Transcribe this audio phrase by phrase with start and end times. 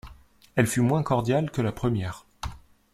[0.55, 2.25] Elle fut moins cordiale que la première.